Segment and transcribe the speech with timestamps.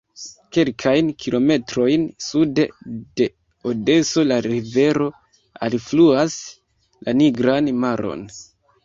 [0.55, 2.65] Kelkajn kilometrojn sude
[3.21, 3.27] de
[3.73, 5.11] Odeso la rivero
[5.69, 6.39] alfluas
[7.09, 8.25] la Nigran Maron.